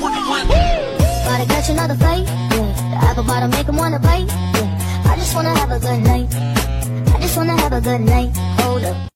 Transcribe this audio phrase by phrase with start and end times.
[0.00, 0.12] one.
[1.24, 2.90] Gotta catch another fight, yeah.
[2.90, 5.12] The apple bottom make him wanna bite, yeah.
[5.12, 6.28] I just wanna have a good night.
[7.14, 8.30] I just wanna have a good night.
[8.60, 9.15] Hold up.